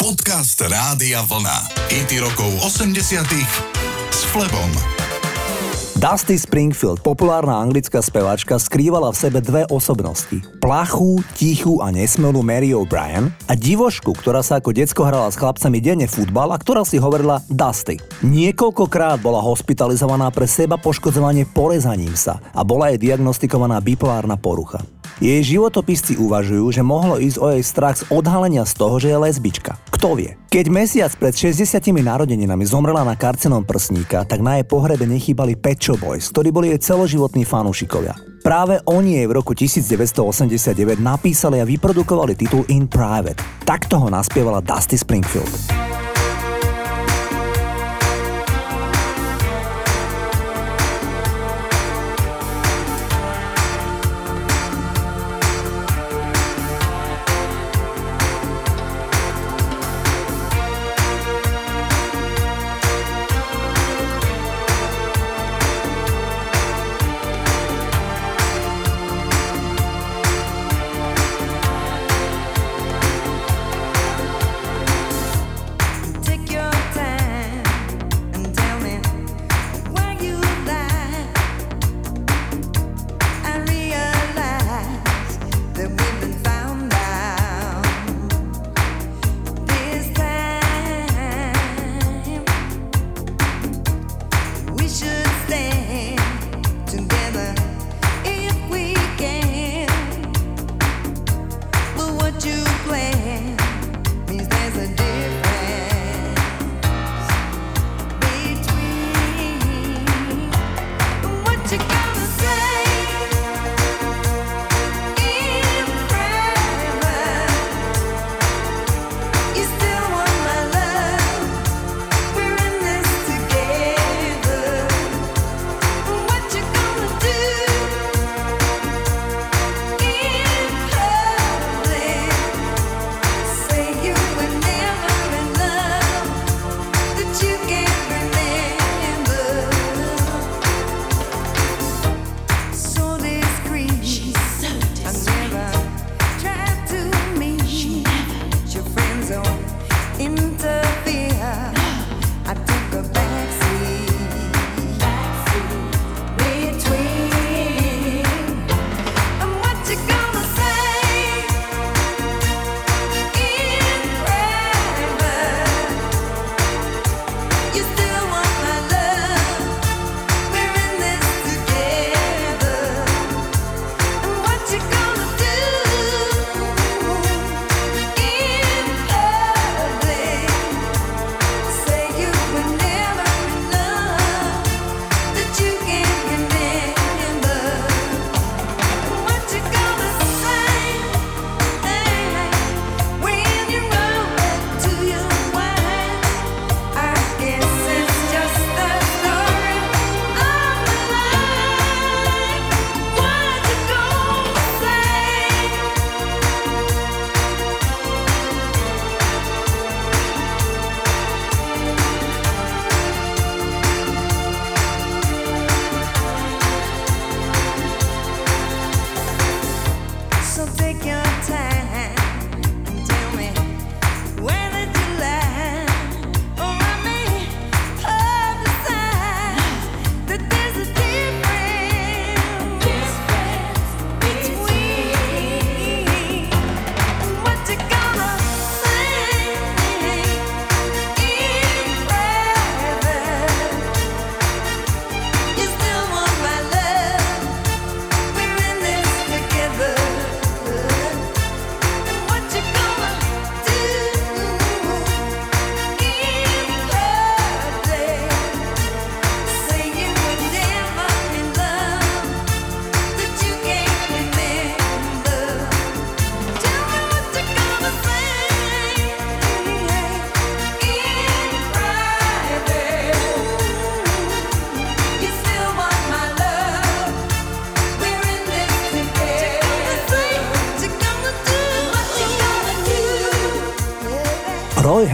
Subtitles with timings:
[0.00, 1.76] Podcast Rádia Vlna.
[1.92, 3.20] IT rokov 80
[4.08, 4.72] s Flebom.
[6.00, 10.40] Dusty Springfield, populárna anglická speváčka, skrývala v sebe dve osobnosti.
[10.56, 15.84] Plachú, tichú a nesmelú Mary O'Brien a divošku, ktorá sa ako decko hrala s chlapcami
[15.84, 18.00] denne futbal a ktorá si hovorila Dusty.
[18.24, 24.80] Niekoľkokrát bola hospitalizovaná pre seba poškodzovanie porezaním sa a bola jej diagnostikovaná bipolárna porucha.
[25.20, 29.20] Jej životopisci uvažujú, že mohlo ísť o jej strach z odhalenia z toho, že je
[29.20, 29.76] lesbička.
[29.92, 30.40] Kto vie?
[30.48, 35.76] Keď mesiac pred 60 narodeninami zomrela na karcinom prsníka, tak na jej pohrebe nechýbali Pet
[36.00, 38.16] Boys, ktorí boli jej celoživotní fanúšikovia.
[38.40, 43.68] Práve oni jej v roku 1989 napísali a vyprodukovali titul In Private.
[43.68, 45.52] Takto ho naspievala Dusty Springfield.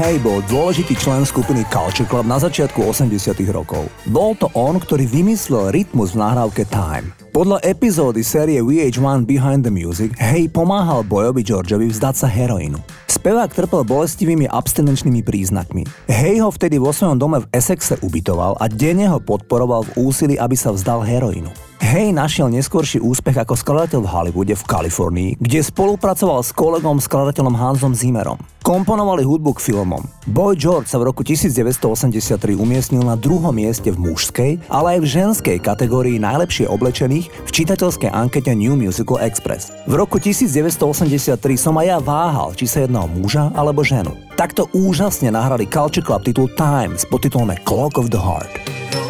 [0.06, 3.90] Hay bol dôležitý člen skupiny Culture Club na začiatku 80 rokov.
[4.06, 7.10] Bol to on, ktorý vymyslel rytmus v nahrávke Time.
[7.36, 12.80] Podľa epizódy série VH1 Behind the Music, Hey pomáhal Boyovi Georgeovi vzdať sa heroínu.
[13.12, 15.84] Spevák trpel bolestivými abstinenčnými príznakmi.
[16.08, 20.40] Hey ho vtedy vo svojom dome v Essexe ubytoval a denne ho podporoval v úsilí,
[20.40, 21.52] aby sa vzdal heroínu.
[21.76, 27.52] Hej našiel neskôrší úspech ako skladateľ v Hollywoode v Kalifornii, kde spolupracoval s kolegom skladateľom
[27.52, 28.40] Hansom Zimmerom.
[28.64, 30.02] Komponovali hudbu k filmom.
[30.26, 35.06] Boy George sa v roku 1983 umiestnil na druhom mieste v mužskej, ale aj v
[35.06, 39.72] ženskej kategórii najlepšie oblečených v čitateľskej ankete New Musical Express.
[39.86, 44.14] V roku 1983 som aj ja váhal, či sa jedná o muža alebo ženu.
[44.34, 49.05] Takto úžasne nahrali Culture Club titul Time s podtitulom Clock of the Heart.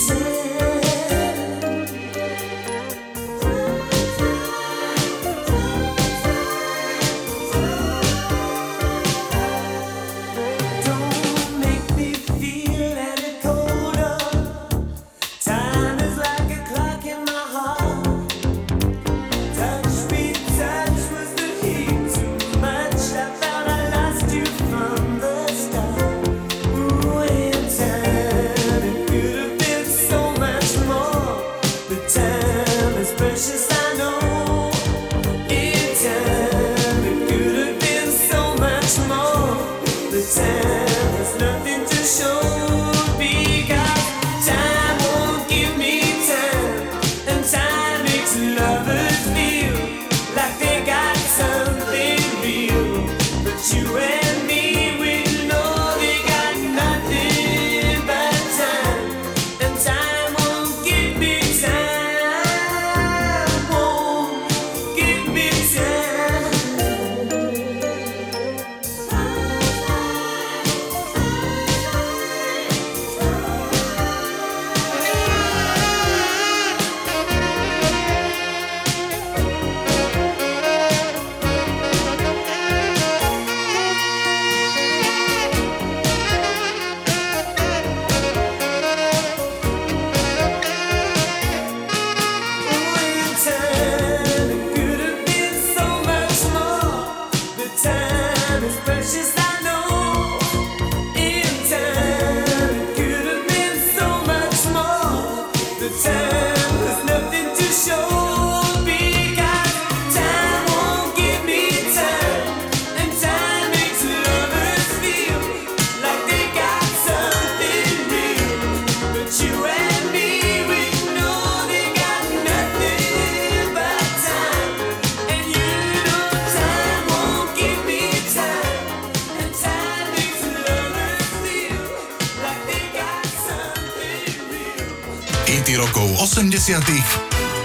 [0.00, 0.29] listen.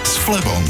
[0.06, 0.62] S Flebom.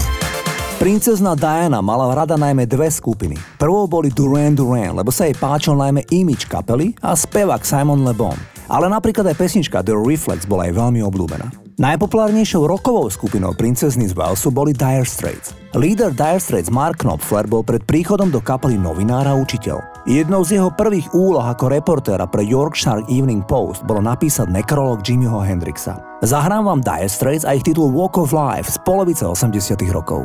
[0.81, 3.37] Princezna Diana mala rada najmä dve skupiny.
[3.61, 8.17] Prvou boli Duran Duran, lebo sa jej páčil najmä image kapely a spevák Simon Le
[8.17, 8.33] Bon.
[8.73, 11.66] Ale napríklad aj pesnička The Reflex bola aj veľmi obľúbená.
[11.77, 15.53] Najpopulárnejšou rokovou skupinou princezny z Walesu boli Dire Straits.
[15.77, 20.09] Líder Dire Straits Mark Knopfler bol pred príchodom do kapely novinára a učiteľ.
[20.09, 25.37] Jednou z jeho prvých úloh ako reportéra pre Yorkshire Evening Post bolo napísať nekrolog Jimmyho
[25.45, 26.01] Hendrixa.
[26.25, 30.25] Zahrám vám Dire Straits a ich titul Walk of Life z polovice 80 rokov.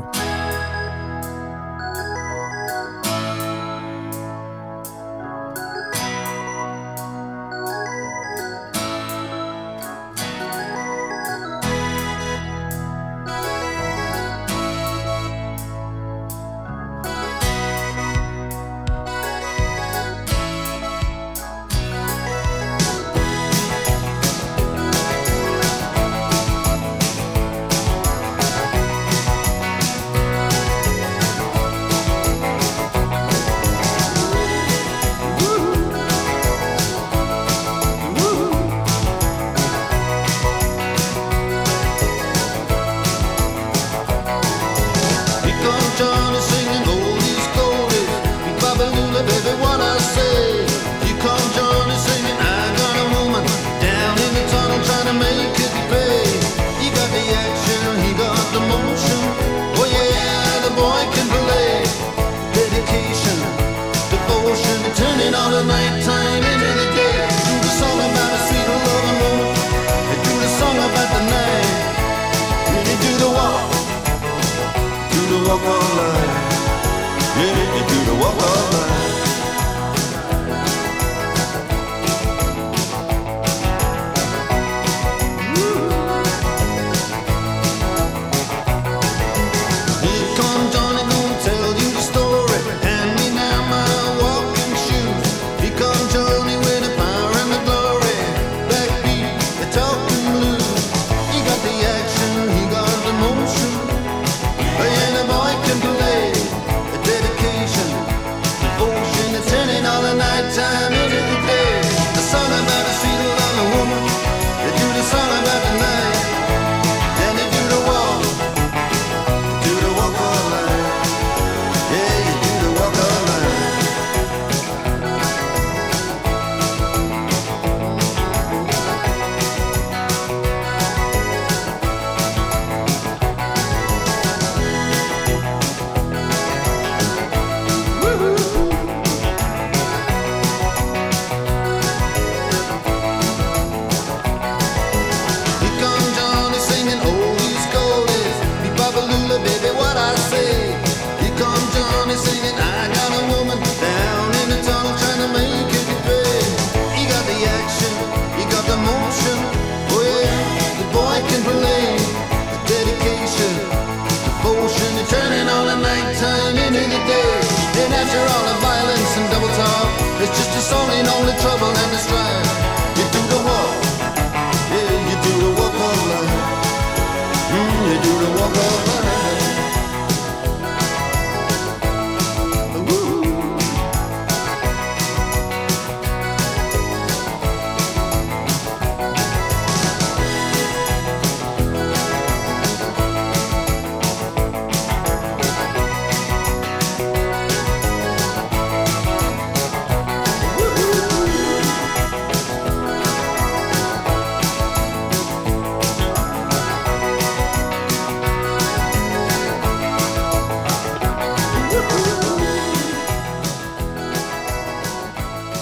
[171.42, 171.81] trouble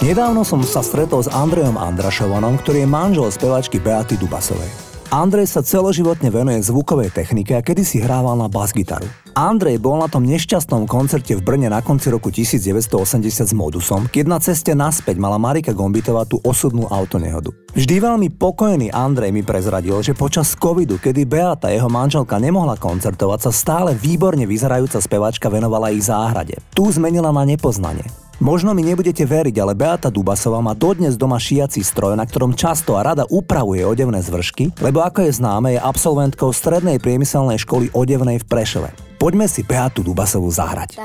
[0.09, 4.65] Nedávno som sa stretol s Andrejom Andrašovanom, ktorý je manžel spevačky Beaty Dubasovej.
[5.13, 9.05] Andrej sa celoživotne venuje zvukovej technike a kedy si hrával na basgitaru.
[9.37, 12.89] Andrej bol na tom nešťastnom koncerte v Brne na konci roku 1980
[13.21, 17.53] s Modusom, keď na ceste naspäť mala Marika Gombitová tú osudnú autonehodu.
[17.77, 23.45] Vždy veľmi pokojný Andrej mi prezradil, že počas covidu, kedy Beata, jeho manželka, nemohla koncertovať,
[23.45, 26.57] sa stále výborne vyzerajúca spevačka venovala ich záhrade.
[26.73, 28.28] Tu zmenila na nepoznanie.
[28.39, 32.95] Možno mi nebudete veriť, ale Beata Dubasová má dodnes doma šiací stroj, na ktorom často
[32.95, 38.39] a rada upravuje odevné zvršky, lebo ako je známe, je absolventkou strednej priemyselnej školy odevnej
[38.39, 38.89] v Prešove.
[39.19, 40.95] Poďme si Beatu Dubasovu zahrať.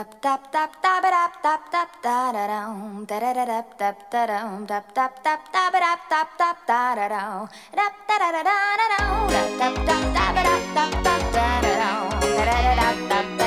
[12.75, 13.44] Počúvate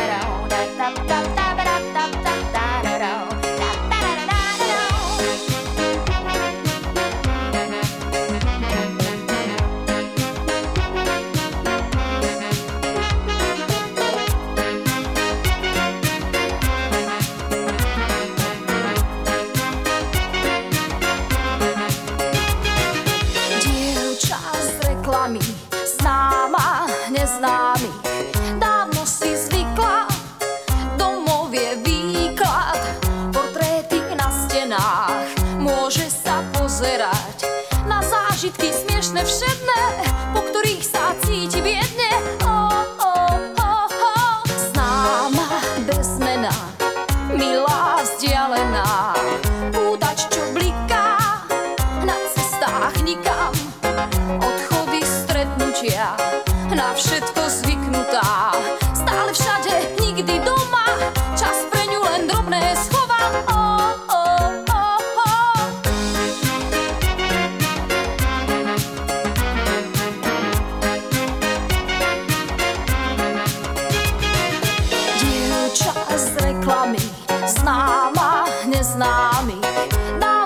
[79.89, 80.36] Bye.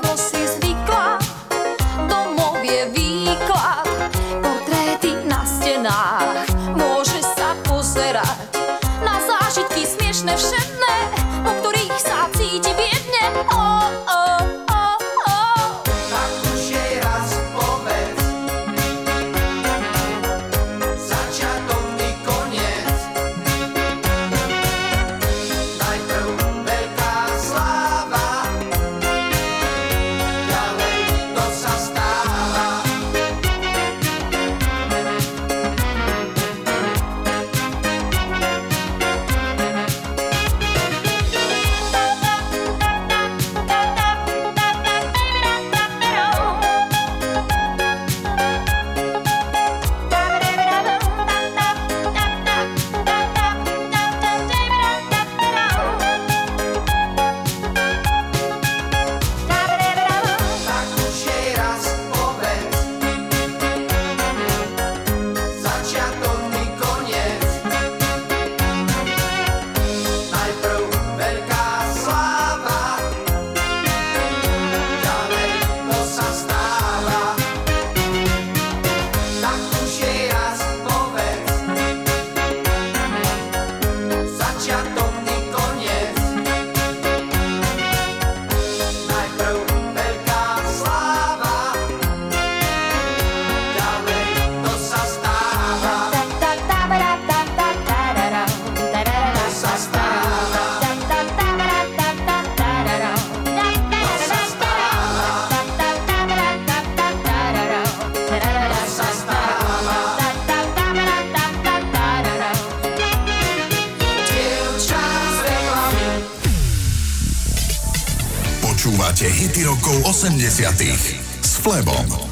[119.91, 122.30] Rokov 80 s Flebom.